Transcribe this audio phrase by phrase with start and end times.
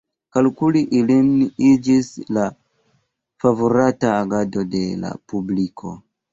[0.35, 1.27] Kalkuli ilin
[1.73, 2.09] iĝis
[2.39, 2.47] la
[3.45, 5.97] favorata agado de la publiko.